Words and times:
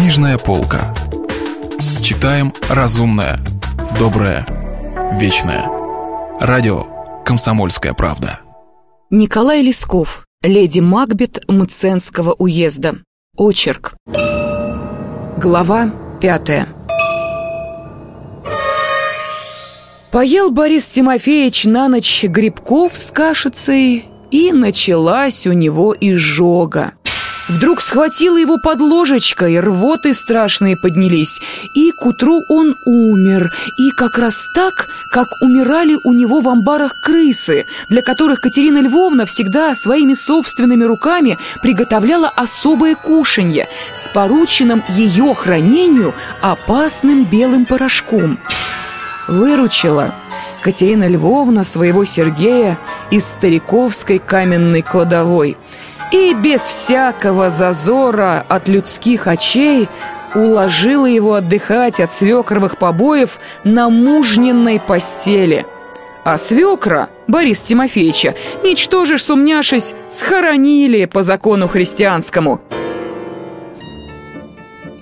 Книжная 0.00 0.38
полка. 0.38 0.94
Читаем 2.02 2.54
разумное, 2.70 3.38
доброе, 3.98 4.46
вечное. 5.20 5.66
Радио 6.40 6.86
«Комсомольская 7.22 7.92
правда». 7.92 8.40
Николай 9.10 9.60
Лесков, 9.60 10.24
леди 10.42 10.80
Макбет 10.80 11.44
Мценского 11.48 12.32
уезда. 12.32 12.94
Очерк. 13.36 13.94
Глава 15.36 15.92
пятая. 16.18 16.68
Поел 20.10 20.50
Борис 20.50 20.88
Тимофеевич 20.88 21.66
на 21.66 21.88
ночь 21.88 22.24
грибков 22.24 22.96
с 22.96 23.10
кашицей, 23.10 24.06
и 24.30 24.50
началась 24.50 25.46
у 25.46 25.52
него 25.52 25.94
изжога. 26.00 26.94
Вдруг 27.50 27.80
схватила 27.80 28.36
его 28.36 28.58
под 28.58 28.80
ложечкой, 28.80 29.58
рвоты 29.58 30.14
страшные 30.14 30.76
поднялись, 30.76 31.42
и 31.74 31.90
к 31.90 32.06
утру 32.06 32.44
он 32.46 32.76
умер, 32.84 33.52
и 33.76 33.90
как 33.90 34.18
раз 34.18 34.48
так, 34.54 34.86
как 35.10 35.42
умирали 35.42 35.98
у 36.04 36.12
него 36.12 36.38
в 36.40 36.48
амбарах 36.48 37.00
крысы, 37.00 37.66
для 37.88 38.02
которых 38.02 38.40
Катерина 38.40 38.78
Львовна 38.78 39.26
всегда 39.26 39.74
своими 39.74 40.14
собственными 40.14 40.84
руками 40.84 41.38
приготовляла 41.60 42.28
особое 42.28 42.94
кушанье 42.94 43.66
с 43.92 44.08
порученным 44.08 44.84
ее 44.88 45.34
хранению 45.34 46.14
опасным 46.40 47.24
белым 47.24 47.66
порошком. 47.66 48.38
Выручила 49.26 50.14
Катерина 50.62 51.08
Львовна 51.08 51.64
своего 51.64 52.04
Сергея 52.04 52.78
из 53.10 53.26
стариковской 53.26 54.20
каменной 54.20 54.82
кладовой– 54.82 55.56
и 56.12 56.34
без 56.34 56.60
всякого 56.62 57.50
зазора 57.50 58.44
от 58.48 58.68
людских 58.68 59.26
очей 59.26 59.88
уложила 60.34 61.06
его 61.06 61.34
отдыхать 61.34 62.00
от 62.00 62.12
свекровых 62.12 62.78
побоев 62.78 63.38
на 63.64 63.88
мужненной 63.88 64.80
постели. 64.80 65.66
А 66.24 66.36
свекра, 66.38 67.08
Борис 67.26 67.62
Тимофеевича, 67.62 68.34
ничтоже 68.62 69.18
сумняшись, 69.18 69.94
схоронили 70.08 71.06
по 71.06 71.22
закону 71.22 71.66
христианскому. 71.66 72.60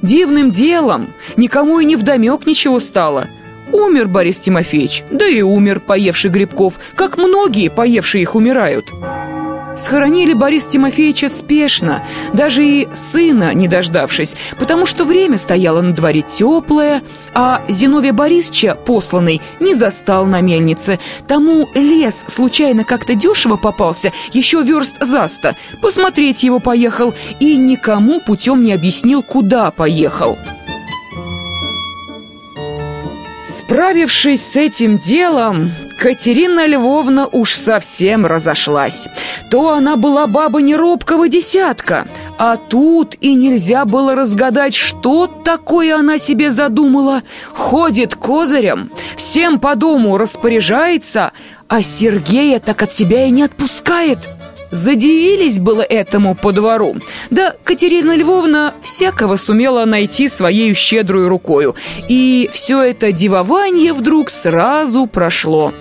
Дивным 0.00 0.50
делом 0.50 1.06
никому 1.36 1.80
и 1.80 1.84
не 1.84 1.96
вдомек 1.96 2.46
ничего 2.46 2.80
стало– 2.80 3.26
Умер 3.72 4.08
Борис 4.08 4.38
Тимофеевич, 4.38 5.04
да 5.10 5.26
и 5.26 5.42
умер, 5.42 5.80
поевший 5.80 6.30
грибков, 6.30 6.74
как 6.94 7.18
многие, 7.18 7.68
поевшие 7.68 8.22
их, 8.22 8.34
умирают. 8.34 8.86
Схоронили 9.78 10.32
Борис 10.32 10.66
Тимофеевича 10.66 11.28
спешно, 11.28 12.02
даже 12.32 12.66
и 12.66 12.88
сына 12.94 13.54
не 13.54 13.68
дождавшись, 13.68 14.34
потому 14.58 14.86
что 14.86 15.04
время 15.04 15.38
стояло 15.38 15.80
на 15.80 15.94
дворе 15.94 16.22
теплое, 16.22 17.02
а 17.32 17.62
Зиновия 17.68 18.12
Борисовича, 18.12 18.74
посланный, 18.74 19.40
не 19.60 19.74
застал 19.74 20.26
на 20.26 20.40
мельнице. 20.40 20.98
Тому 21.28 21.68
лес 21.74 22.24
случайно 22.26 22.82
как-то 22.82 23.14
дешево 23.14 23.56
попался, 23.56 24.12
еще 24.32 24.62
верст 24.62 24.94
заста. 25.00 25.54
Посмотреть 25.80 26.42
его 26.42 26.58
поехал 26.58 27.14
и 27.38 27.56
никому 27.56 28.20
путем 28.20 28.64
не 28.64 28.72
объяснил, 28.72 29.22
куда 29.22 29.70
поехал. 29.70 30.36
Справившись 33.46 34.44
с 34.44 34.56
этим 34.56 34.98
делом, 34.98 35.70
Катерина 35.98 36.64
Львовна 36.64 37.26
уж 37.26 37.56
совсем 37.56 38.24
разошлась. 38.24 39.08
То 39.50 39.72
она 39.72 39.96
была 39.96 40.28
баба 40.28 40.60
неробкого 40.60 41.28
десятка, 41.28 42.06
а 42.38 42.56
тут 42.56 43.16
и 43.20 43.34
нельзя 43.34 43.84
было 43.84 44.14
разгадать, 44.14 44.74
что 44.74 45.26
такое 45.26 45.96
она 45.96 46.18
себе 46.18 46.52
задумала. 46.52 47.24
Ходит 47.52 48.14
козырем, 48.14 48.90
всем 49.16 49.58
по 49.58 49.74
дому 49.74 50.18
распоряжается, 50.18 51.32
а 51.66 51.82
Сергея 51.82 52.60
так 52.60 52.80
от 52.80 52.92
себя 52.92 53.26
и 53.26 53.30
не 53.30 53.42
отпускает. 53.42 54.20
Задивились 54.70 55.58
было 55.58 55.82
этому 55.82 56.36
по 56.36 56.52
двору. 56.52 56.96
Да 57.30 57.54
Катерина 57.64 58.14
Львовна 58.14 58.72
всякого 58.82 59.34
сумела 59.34 59.84
найти 59.84 60.28
своей 60.28 60.74
щедрую 60.74 61.28
рукою. 61.28 61.74
И 62.06 62.48
все 62.52 62.82
это 62.82 63.10
дивование 63.10 63.92
вдруг 63.92 64.30
сразу 64.30 65.06
прошло. 65.06 65.72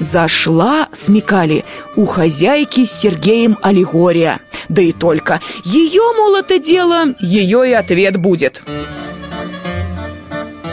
Зашла, 0.00 0.88
смекали, 0.92 1.66
у 1.94 2.06
хозяйки 2.06 2.86
с 2.86 2.92
Сергеем 2.92 3.58
аллегория. 3.60 4.40
Да 4.70 4.80
и 4.80 4.92
только. 4.92 5.40
Ее, 5.62 6.14
мол, 6.16 6.36
это 6.36 6.58
дело, 6.58 7.14
ее 7.20 7.68
и 7.68 7.72
ответ 7.74 8.16
будет. 8.16 8.62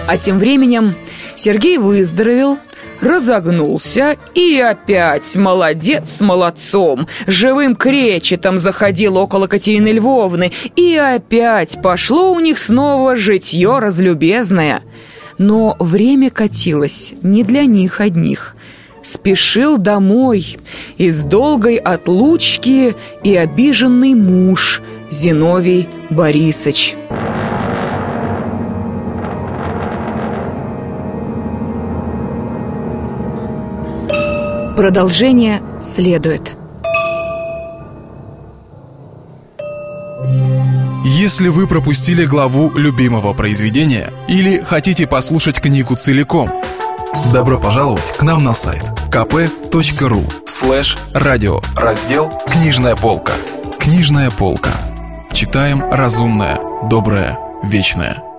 А 0.08 0.18
тем 0.18 0.40
временем 0.40 0.96
Сергей 1.36 1.78
выздоровел, 1.78 2.58
разогнулся 3.02 4.16
и 4.34 4.58
опять 4.62 5.36
молодец 5.36 6.10
с 6.10 6.22
молодцом, 6.22 7.10
живым 7.28 7.76
кречетом 7.76 8.58
заходил 8.58 9.18
около 9.18 9.48
Катерины 9.48 9.90
Львовны, 9.90 10.54
и 10.78 10.96
опять 10.96 11.82
пошло 11.82 12.32
у 12.32 12.40
них 12.40 12.58
снова 12.58 13.18
житье 13.18 13.80
разлюбезное. 13.80 14.84
Но 15.38 15.76
время 15.80 16.30
катилось 16.30 17.14
не 17.22 17.44
для 17.44 17.66
них 17.66 18.00
одних 18.00 18.56
спешил 19.08 19.78
домой 19.78 20.58
из 20.98 21.24
долгой 21.24 21.78
отлучки 21.78 22.96
и 23.24 23.36
обиженный 23.36 24.14
муж 24.14 24.82
Зиновий 25.10 25.88
Борисович. 26.10 26.96
Продолжение 34.76 35.64
следует. 35.82 36.56
Если 41.06 41.48
вы 41.48 41.66
пропустили 41.66 42.26
главу 42.26 42.72
любимого 42.76 43.34
произведения 43.34 44.12
или 44.28 44.60
хотите 44.60 45.08
послушать 45.08 45.62
книгу 45.62 45.96
целиком– 45.96 46.52
Добро 47.34 47.60
пожаловать 47.60 48.18
к 48.18 48.22
нам 48.22 48.44
на 48.44 48.54
сайт 48.54 48.97
kp.ru 49.10 50.24
слэш 50.46 50.98
радио 51.14 51.62
раздел 51.76 52.32
«Книжная 52.52 52.96
полка». 52.96 53.34
«Книжная 53.80 54.32
полка». 54.32 54.72
Читаем 55.34 55.84
разумное, 55.92 56.60
доброе, 56.90 57.40
вечное– 57.64 58.24